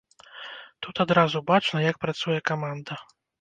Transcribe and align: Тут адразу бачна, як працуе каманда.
Тут 0.85 1.01
адразу 1.05 1.41
бачна, 1.51 1.83
як 1.91 2.01
працуе 2.07 2.39
каманда. 2.53 2.99